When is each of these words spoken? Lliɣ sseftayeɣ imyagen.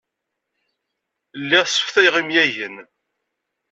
Lliɣ 1.41 1.65
sseftayeɣ 1.67 2.15
imyagen. 2.21 2.75